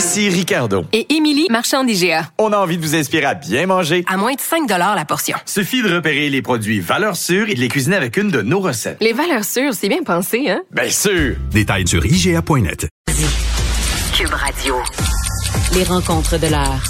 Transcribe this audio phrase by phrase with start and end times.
[0.00, 0.86] Ici Ricardo.
[0.94, 2.30] Et Émilie, marchand d'IGA.
[2.38, 4.02] On a envie de vous inspirer à bien manger.
[4.08, 5.36] À moins de 5 la portion.
[5.44, 8.60] Suffit de repérer les produits valeurs sûres et de les cuisiner avec une de nos
[8.60, 8.96] recettes.
[9.02, 10.62] Les valeurs sûres, c'est bien pensé, hein?
[10.70, 11.36] Bien sûr!
[11.50, 12.88] Détails sur IGA.net.
[14.16, 14.76] Cube Radio.
[15.74, 16.82] Les rencontres de l'heure.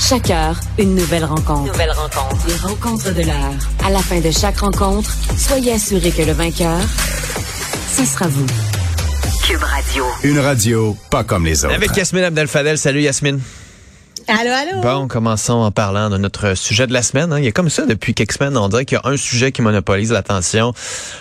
[0.00, 1.70] Chaque heure, une nouvelle rencontre.
[1.70, 2.44] Nouvelle rencontre.
[2.48, 3.54] Les rencontres de l'heure.
[3.86, 6.80] À la fin de chaque rencontre, soyez assurés que le vainqueur,
[7.96, 8.46] ce sera vous.
[9.44, 10.04] Cube Radio.
[10.22, 11.74] Une radio pas comme les autres.
[11.74, 12.78] Avec Yasmine Abdel-Fadel.
[12.78, 13.40] Salut Yasmine.
[14.28, 14.80] Allô, allô?
[14.82, 17.32] Bon, commençons en parlant de notre sujet de la semaine.
[17.32, 17.38] hein.
[17.38, 19.52] Il y a comme ça, depuis quelques semaines, on dirait qu'il y a un sujet
[19.52, 20.72] qui monopolise l'attention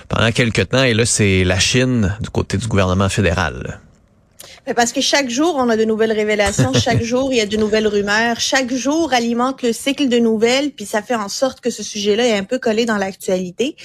[0.09, 3.79] pendant quelques temps, et là, c'est la Chine du côté du gouvernement fédéral.
[4.67, 6.73] Mais Parce que chaque jour, on a de nouvelles révélations.
[6.87, 8.39] chaque jour, il y a de nouvelles rumeurs.
[8.39, 12.25] Chaque jour alimente le cycle de nouvelles, puis ça fait en sorte que ce sujet-là
[12.27, 13.75] est un peu collé dans l'actualité.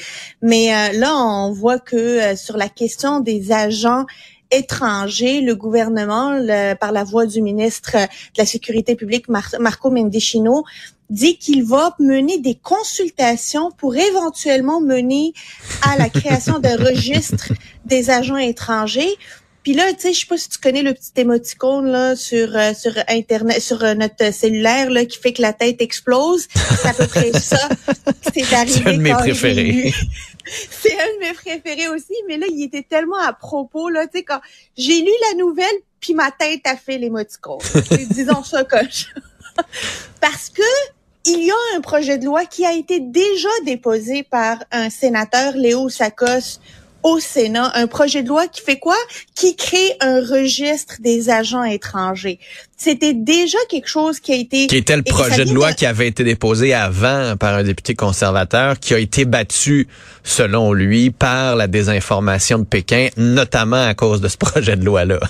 [0.43, 4.07] Mais euh, là, on voit que euh, sur la question des agents
[4.51, 9.91] étrangers, le gouvernement, le- par la voix du ministre de la Sécurité publique, Mar- Marco
[9.91, 10.65] Mendicino,
[11.09, 15.33] dit qu'il va mener des consultations pour éventuellement mener
[15.83, 17.53] à la création d'un registre
[17.85, 19.17] des agents étrangers.
[19.63, 22.57] Puis là, tu sais, je sais pas si tu connais le petit émoticône là sur
[22.57, 26.49] euh, sur internet, sur euh, notre cellulaire là qui fait que la tête explose.
[26.81, 27.69] C'est à peu près ça.
[28.35, 28.81] C'est arrivé.
[28.83, 29.93] C'est un de mes préférés.
[30.83, 34.19] C'est un de mes préférés aussi, mais là, il était tellement à propos là, tu
[34.19, 34.41] sais quand
[34.77, 35.67] j'ai lu la nouvelle,
[36.01, 37.61] puis ma tête a fait l'émoticône.
[37.89, 39.63] C'est- Disons ça comme ça.
[40.21, 40.63] Parce que
[41.27, 45.53] il y a un projet de loi qui a été déjà déposé par un sénateur,
[45.55, 46.59] Léo Sakos,
[47.03, 48.97] au Sénat, un projet de loi qui fait quoi?
[49.35, 52.39] Qui crée un registre des agents étrangers.
[52.77, 54.67] C'était déjà quelque chose qui a été...
[54.67, 58.79] Qui était le projet de loi qui avait été déposé avant par un député conservateur,
[58.79, 59.89] qui a été battu,
[60.25, 65.21] selon lui, par la désinformation de Pékin, notamment à cause de ce projet de loi-là.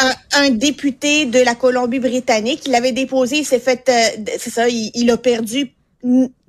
[0.00, 2.62] un, un député de la Colombie-Britannique.
[2.66, 5.72] Il l'avait déposé, il s'est fait, euh, c'est ça, il, il a perdu.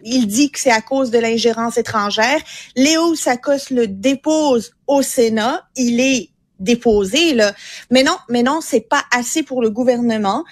[0.03, 2.39] Il dit que c'est à cause de l'ingérence étrangère.
[2.75, 5.67] Léo Sakos le dépose au Sénat.
[5.75, 6.29] Il est
[6.59, 7.53] déposé là,
[7.91, 10.43] mais non, mais non, c'est pas assez pour le gouvernement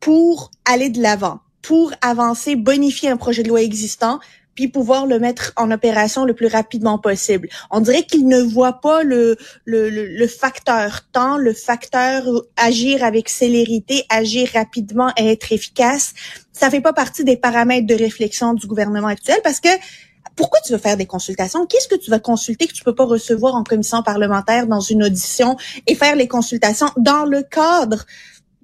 [0.00, 4.18] pour aller de l'avant, pour avancer, bonifier un projet de loi existant,
[4.60, 7.48] puis pouvoir le mettre en opération le plus rapidement possible.
[7.70, 12.24] On dirait qu'il ne voit pas le, le, le, le facteur temps, le facteur
[12.58, 16.12] agir avec célérité, agir rapidement et être efficace.
[16.52, 19.70] Ça fait pas partie des paramètres de réflexion du gouvernement actuel parce que
[20.36, 21.64] pourquoi tu veux faire des consultations?
[21.64, 25.04] Qu'est-ce que tu vas consulter que tu peux pas recevoir en commission parlementaire dans une
[25.04, 25.56] audition
[25.86, 28.04] et faire les consultations dans le cadre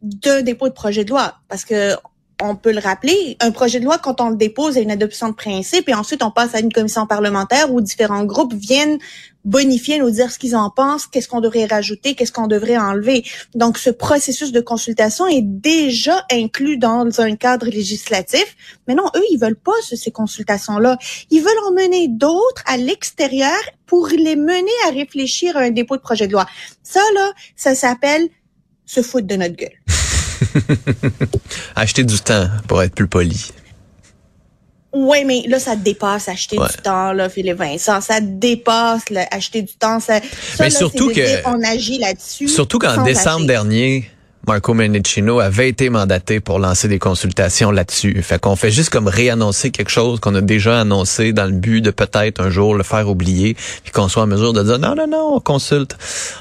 [0.03, 1.37] d'un dépôt de projet de loi?
[1.49, 1.95] Parce que
[2.43, 5.29] on peut le rappeler, un projet de loi, quand on le dépose, a une adoption
[5.31, 8.99] de principe et ensuite on passe à une commission parlementaire où différents groupes viennent
[9.45, 13.25] bonifier, nous dire ce qu'ils en pensent, qu'est-ce qu'on devrait rajouter, qu'est-ce qu'on devrait enlever.
[13.55, 18.57] Donc, ce processus de consultation est déjà inclus dans un cadre législatif.
[18.89, 20.99] Mais non, eux, ils veulent pas ce- ces consultations-là.
[21.31, 25.97] Ils veulent en mener d'autres à l'extérieur pour les mener à réfléchir à un dépôt
[25.97, 26.47] de projet de loi.
[26.83, 28.29] Ça, là, ça s'appelle
[28.85, 29.96] se foutre de notre gueule.
[31.77, 33.51] Acheter du temps, pour être plus poli.
[34.93, 36.69] Ouais, mais là, ça dépasse acheter Ouais.
[36.75, 38.01] du temps, là, Philippe Vincent.
[38.01, 40.01] Ça dépasse là, acheter du temps.
[40.01, 40.21] Ça,
[40.59, 42.49] Mais surtout que- on agit là-dessus.
[42.49, 43.47] Surtout qu'en décembre agir.
[43.47, 44.11] dernier,
[44.47, 48.23] Marco Mendicino avait été mandaté pour lancer des consultations là-dessus.
[48.23, 51.81] Fait qu'on fait juste comme réannoncer quelque chose qu'on a déjà annoncé dans le but
[51.81, 54.95] de peut-être un jour le faire oublier, puis qu'on soit en mesure de dire non,
[54.95, 55.97] non, non, on consulte.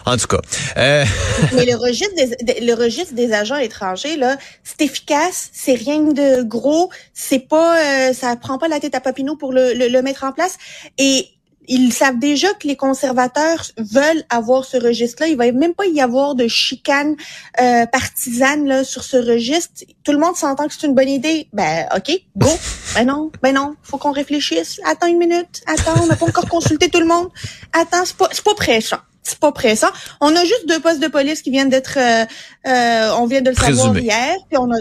[0.06, 0.40] En tout cas,
[0.78, 1.04] euh,
[1.56, 6.00] Mais le registre des, de- le registre des agents étrangers, là, c'est efficace, c'est rien
[6.02, 7.78] de gros, c'est pas,
[8.10, 10.58] euh, ça prend pas la tête à Papineau pour le, le, le mettre en place.
[10.98, 11.28] Et
[11.68, 15.28] ils savent déjà que les conservateurs veulent avoir ce registre-là.
[15.28, 17.16] Il va même pas y avoir de chicane
[17.62, 19.84] euh, partisane là sur ce registre.
[20.04, 21.48] Tout le monde s'entend que c'est une bonne idée.
[21.54, 22.50] Ben ok, go.
[22.96, 24.80] ben non, ben non, faut qu'on réfléchisse.
[24.86, 25.62] Attends une minute.
[25.68, 27.30] Attends, on n'a pas encore consulté tout le monde.
[27.74, 29.00] Attends, c'est pas, c'est pas pressant.
[29.24, 29.90] C'est pas pressant.
[30.22, 32.26] On a juste deux postes de police qui viennent d'être, euh,
[32.68, 34.78] euh, on vient de le savoir hier, puis on a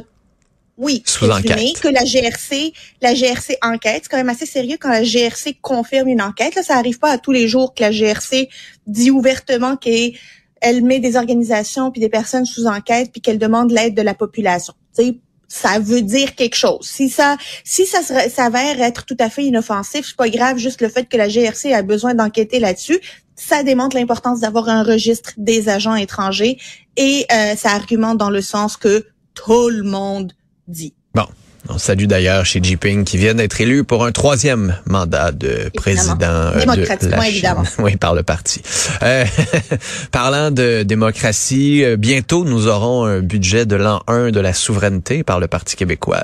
[0.77, 1.81] oui, Sous enquête.
[1.81, 6.09] que la GRC, la GRC enquête, c'est quand même assez sérieux quand la GRC confirme
[6.09, 6.57] une enquête.
[6.57, 8.49] Là, ça arrive pas à tous les jours que la GRC
[8.87, 10.13] dit ouvertement qu'elle
[10.61, 14.15] elle met des organisations puis des personnes sous enquête puis qu'elle demande l'aide de la
[14.15, 14.75] population.
[14.97, 16.87] Tu sais, ça veut dire quelque chose.
[16.87, 20.59] Si ça, si ça s'avère être tout à fait inoffensif, c'est pas grave.
[20.59, 22.99] Juste le fait que la GRC a besoin d'enquêter là-dessus,
[23.37, 26.59] ça démontre l'importance d'avoir un registre des agents étrangers
[26.97, 30.33] et euh, ça argumente dans le sens que tout le monde
[30.69, 30.95] dit.
[31.15, 31.27] Bon.
[31.71, 36.29] On salue d'ailleurs Xi Jinping qui vient d'être élu pour un troisième mandat de président
[36.29, 37.55] euh, de la Chine.
[37.79, 38.61] Oui, par le parti.
[39.03, 39.25] Euh,
[40.13, 45.23] parlant de démocratie, euh, bientôt nous aurons un budget de l'an 1 de la souveraineté
[45.23, 46.23] par le Parti québécois.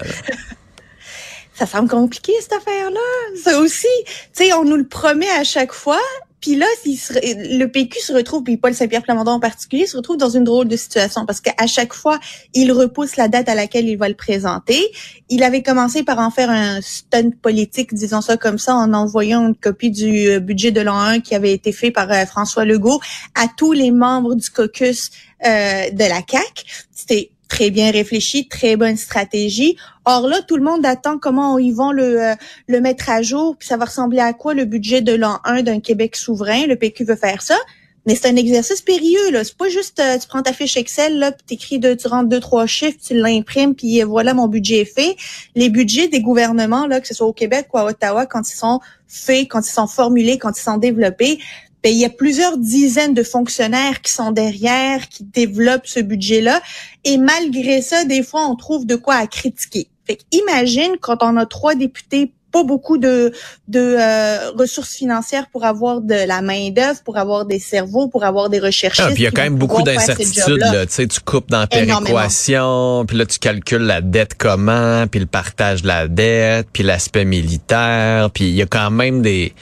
[1.54, 3.00] ça semble compliqué cette affaire-là.
[3.42, 6.00] Ça aussi, tu sais, on nous le promet à chaque fois
[6.40, 10.31] puis là, le PQ se retrouve, puis Paul Saint-Pierre Plamondon en particulier, se retrouve dans
[10.31, 12.19] une drôle de situation parce qu'à chaque fois,
[12.54, 14.81] il repousse la date à laquelle il va le présenter.
[15.28, 19.46] Il avait commencé par en faire un stunt politique, disons ça comme ça, en envoyant
[19.46, 22.64] une copie du euh, budget de l'an 1 qui avait été fait par euh, François
[22.64, 23.00] Legault
[23.34, 25.10] à tous les membres du caucus
[25.44, 26.64] euh, de la CAC.
[26.94, 29.76] C'était très bien réfléchi, très bonne stratégie.
[30.06, 32.35] Or là, tout le monde attend comment ils vont le, euh,
[32.69, 35.62] le mettre à jour, puis ça va ressembler à quoi le budget de l'an 1
[35.62, 36.67] d'un Québec souverain?
[36.67, 37.58] Le PQ veut faire ça.
[38.06, 39.44] Mais c'est un exercice périlleux, là.
[39.44, 42.41] C'est pas juste, euh, tu prends ta fiche Excel, là, t'écris deux, tu rentres deux,
[42.41, 45.17] trois chiffres, tu l'imprimes, puis voilà, mon budget est fait.
[45.55, 48.56] Les budgets des gouvernements, là, que ce soit au Québec ou à Ottawa, quand ils
[48.56, 51.41] sont faits, quand ils sont formulés, quand ils sont développés,
[51.82, 56.60] ben, il y a plusieurs dizaines de fonctionnaires qui sont derrière, qui développent ce budget-là.
[57.04, 59.88] Et malgré ça, des fois, on trouve de quoi à critiquer.
[60.06, 63.32] Fait imagine quand on a trois députés pas beaucoup de,
[63.68, 68.24] de euh, ressources financières pour avoir de la main d'œuvre, pour avoir des cerveaux, pour
[68.24, 69.00] avoir des recherches.
[69.00, 70.58] Ah, puis il y a quand même beaucoup d'incertitudes.
[70.58, 70.86] Là.
[70.86, 75.20] Tu sais, tu coupes dans la péréquation, puis là tu calcules la dette comment, puis
[75.20, 79.54] le partage de la dette, puis l'aspect militaire, puis il y a quand même des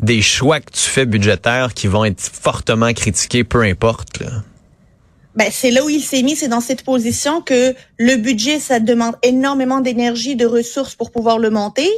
[0.00, 4.20] des choix que tu fais budgétaires qui vont être fortement critiqués, peu importe.
[4.20, 4.42] Là.
[5.36, 8.80] Ben, c'est là où il s'est mis, c'est dans cette position que le budget, ça
[8.80, 11.90] demande énormément d'énergie, de ressources pour pouvoir le monter,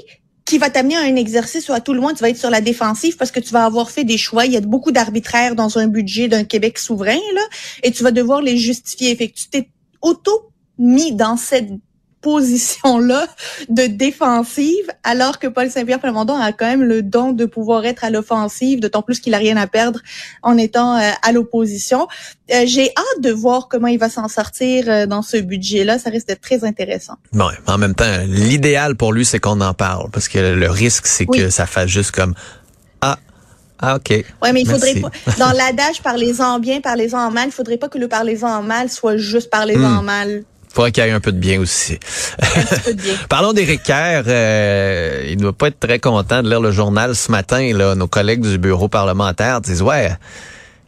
[0.44, 2.50] qui va t'amener à un exercice où à tout le monde, tu vas être sur
[2.50, 4.46] la défensive parce que tu vas avoir fait des choix.
[4.46, 7.42] Il y a beaucoup d'arbitraires dans un budget d'un Québec souverain, là,
[7.84, 9.14] et tu vas devoir les justifier.
[9.14, 9.68] Fait tu t'es
[10.00, 11.68] auto mis dans cette
[12.28, 13.26] position-là
[13.70, 18.04] de défensive, alors que Paul Saint-Pierre Plamondon a quand même le don de pouvoir être
[18.04, 20.00] à l'offensive, d'autant plus qu'il a rien à perdre
[20.42, 22.06] en étant euh, à l'opposition.
[22.52, 25.98] Euh, j'ai hâte de voir comment il va s'en sortir euh, dans ce budget-là.
[25.98, 27.14] Ça risque d'être très intéressant.
[27.32, 31.06] Bon, en même temps, l'idéal pour lui, c'est qu'on en parle, parce que le risque,
[31.06, 32.34] c'est que ça fasse juste comme
[33.00, 33.16] ah
[33.80, 34.10] ah, OK.
[34.42, 37.96] Ouais, mais il faudrait pas, dans l'adage parlez-en bien, parlez-en mal, il faudrait pas que
[37.96, 40.04] le parlez-en mal soit juste parlez-en hmm.
[40.04, 40.44] mal
[40.78, 41.98] faudrait qu'il y ait un peu de bien aussi.
[43.28, 44.22] Parlons d'Éric Kerr.
[44.28, 47.72] Euh, il ne doit pas être très content de lire le journal ce matin.
[47.76, 50.12] Là, nos collègues du bureau parlementaire disent ouais.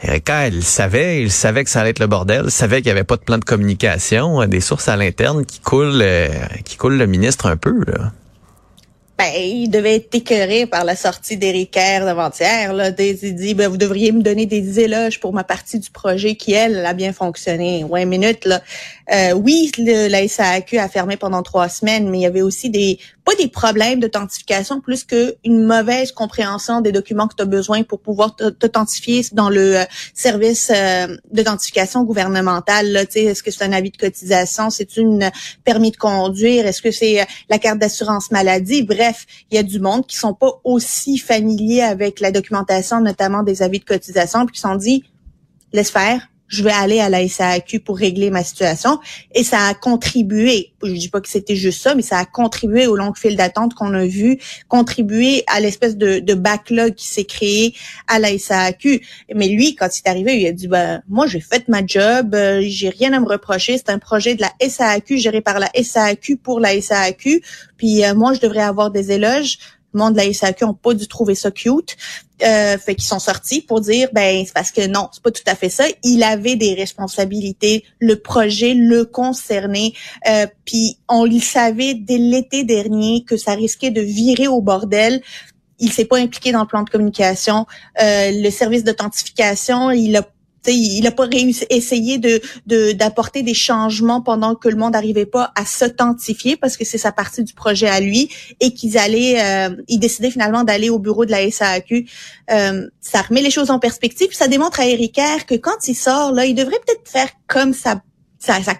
[0.01, 2.87] Éric Kerr, il savait, il savait que ça allait être le bordel, il savait qu'il
[2.87, 6.29] n'y avait pas de plan de communication, des sources à l'interne qui coulent, euh,
[6.65, 7.75] qui coulent le ministre un peu.
[7.87, 8.13] Là
[9.21, 12.73] ben, il devait être écœuré par la sortie d'Éric Kerr d'avant-hier.
[12.99, 16.55] Il dit, ben, vous devriez me donner des éloges pour ma partie du projet qui,
[16.55, 17.85] elle, a bien fonctionné.
[17.85, 18.63] Ouais, minute, là.
[19.13, 22.71] Euh, oui, le, la SAQ a fermé pendant trois semaines, mais il y avait aussi
[22.71, 27.83] des pas des problèmes d'authentification, plus qu'une mauvaise compréhension des documents que tu as besoin
[27.83, 29.85] pour pouvoir t'authentifier dans le euh,
[30.15, 33.07] service euh, d'authentification gouvernementale.
[33.15, 34.71] Est-ce que c'est un avis de cotisation?
[34.71, 35.31] C'est une
[35.65, 36.67] permis de conduire?
[36.67, 38.83] Est-ce que c'est la carte d'assurance maladie?
[38.83, 39.10] Bref,
[39.51, 43.63] il y a du monde qui sont pas aussi familiers avec la documentation, notamment des
[43.63, 45.05] avis de cotisation, puis qui sont dit,
[45.73, 48.99] laisse faire, je vais aller à la SAQ pour régler ma situation.
[49.35, 52.87] Et ça a contribué, je dis pas que c'était juste ça, mais ça a contribué
[52.89, 54.39] au long fil d'attente qu'on a vu,
[54.69, 57.75] contribué à l'espèce de, backlog qui s'est créé
[58.09, 59.01] à la SAQ.
[59.35, 62.35] Mais lui, quand il est arrivé, il a dit, ben, moi, j'ai fait ma job,
[62.35, 65.71] euh, j'ai rien à me reprocher, c'est un projet de la SAQ géré par la
[65.81, 67.43] SAQ pour la SAQ,
[67.77, 69.59] puis euh, moi, je devrais avoir des éloges
[69.93, 71.97] le monde de la SAQ ont pas dû trouver ça cute.
[72.43, 75.43] Euh, fait qu'ils sont sortis pour dire ben c'est parce que non, c'est pas tout
[75.47, 75.85] à fait ça.
[76.03, 79.93] Il avait des responsabilités, le projet le concernait,
[80.27, 85.21] euh, puis on le savait dès l'été dernier que ça risquait de virer au bordel.
[85.79, 87.67] Il s'est pas impliqué dans le plan de communication.
[88.03, 90.27] Euh, le service d'authentification, il a
[90.67, 92.41] il n'a pas réussi essayé de
[92.93, 97.13] d'apporter des changements pendant que le monde n'arrivait pas à s'authentifier parce que c'est sa
[97.13, 98.29] partie du projet à lui
[98.61, 102.07] et qu'ils allaient euh, ils décidaient finalement d'aller au bureau de la SAQ.
[102.51, 106.33] Euh, ça remet les choses en perspective, ça démontre à Eric que quand il sort
[106.33, 108.01] là, il devrait peut-être faire comme sa,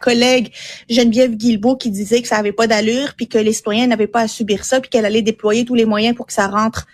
[0.01, 0.53] collègue
[0.89, 4.21] Geneviève Guilbeault qui disait que ça avait pas d'allure puis que les citoyens n'avaient pas
[4.21, 6.87] à subir ça puis qu'elle allait déployer tous les moyens pour que ça rentre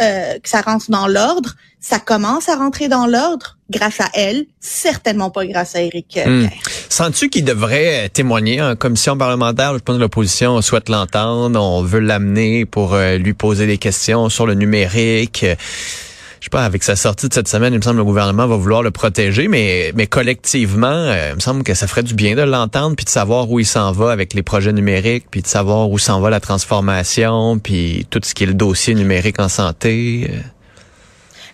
[0.00, 1.54] euh, que ça rentre dans l'ordre.
[1.80, 6.44] Ça commence à rentrer dans l'ordre grâce à elle, certainement pas grâce à Éric euh,
[6.44, 6.48] Hmm.
[6.88, 9.74] Sens-tu qu'il devrait témoigner en commission parlementaire?
[9.74, 11.60] Je pense que l'opposition souhaite l'entendre.
[11.60, 15.44] On veut l'amener pour euh, lui poser des questions sur le numérique.
[16.40, 18.46] Je sais pas, avec sa sortie de cette semaine, il me semble que le gouvernement
[18.46, 22.14] va vouloir le protéger, mais, mais collectivement, euh, il me semble que ça ferait du
[22.14, 25.40] bien de l'entendre, puis de savoir où il s'en va avec les projets numériques, puis
[25.42, 29.40] de savoir où s'en va la transformation, puis tout ce qui est le dossier numérique
[29.40, 30.30] en santé.
[30.30, 30.36] Euh,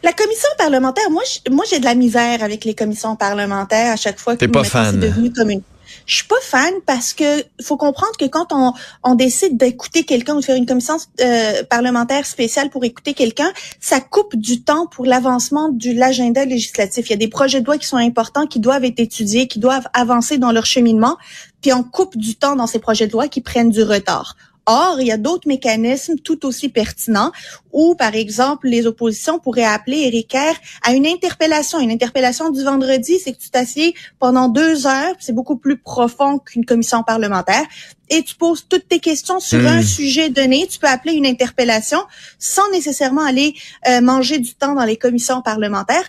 [0.03, 3.97] La commission parlementaire, moi, je- moi j'ai de la misère avec les commissions parlementaires à
[3.97, 5.01] chaque fois que pas fan.
[5.01, 5.62] c'est devenu comme une.
[6.07, 10.41] Je suis pas fan parce que faut comprendre que quand on, décide d'écouter quelqu'un ou
[10.41, 15.05] de faire une commission euh, parlementaire spéciale pour écouter quelqu'un, ça coupe du temps pour
[15.05, 17.09] l'avancement de l'agenda législatif.
[17.09, 19.59] Il y a des projets de loi qui sont importants, qui doivent être étudiés, qui
[19.59, 21.19] doivent avancer dans leur cheminement,
[21.61, 24.37] puis on coupe du temps dans ces projets de loi qui prennent du retard.
[24.66, 27.33] Or, il y a d'autres mécanismes tout aussi pertinents
[27.73, 31.81] où, par exemple, les oppositions pourraient appeler Éric Kerr à une interpellation.
[31.81, 36.38] Une interpellation du vendredi, c'est que tu t'assieds pendant deux heures, c'est beaucoup plus profond
[36.38, 37.64] qu'une commission parlementaire,
[38.09, 39.66] et tu poses toutes tes questions sur Hmm.
[39.78, 40.66] un sujet donné.
[40.69, 41.99] Tu peux appeler une interpellation
[42.38, 43.54] sans nécessairement aller
[43.88, 46.04] euh, manger du temps dans les commissions parlementaires.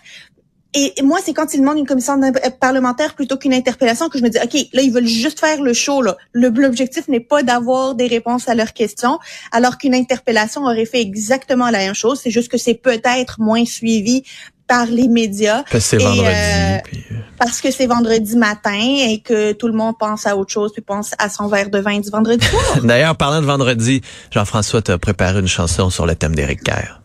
[0.74, 4.24] Et moi, c'est quand ils demandent une commission euh, parlementaire plutôt qu'une interpellation que je
[4.24, 6.02] me dis, OK, là, ils veulent juste faire le show.
[6.02, 6.16] Là.
[6.32, 9.18] Le- L'objectif n'est pas d'avoir des réponses à leurs questions,
[9.52, 12.20] alors qu'une interpellation aurait fait exactement la même chose.
[12.22, 14.24] C'est juste que c'est peut-être moins suivi
[14.66, 16.26] par les médias parce que c'est vendredi.
[16.26, 20.36] euh, puis, euh, parce que c'est vendredi matin et que tout le monde pense à
[20.38, 22.62] autre chose puis pense à son verre de vin du vendredi soir.
[22.82, 24.00] D'ailleurs, parlant de vendredi,
[24.30, 27.00] Jean-François t'a préparé une chanson sur le thème d'Éric Kerr.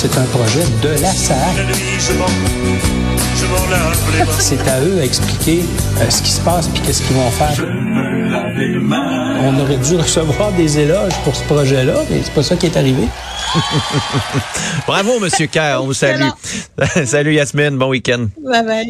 [0.00, 1.36] C'est un projet de la SAC.
[4.38, 5.64] C'est à eux à expliquer
[6.00, 7.56] euh, ce qui se passe puis qu'est-ce qu'ils vont faire.
[9.42, 12.76] On aurait dû recevoir des éloges pour ce projet-là, mais c'est pas ça qui est
[12.76, 13.08] arrivé.
[14.86, 16.28] Bravo, Monsieur Kerr, on vous salue.
[17.04, 18.28] Salut Yasmine, bon week-end.
[18.40, 18.86] Bye bye.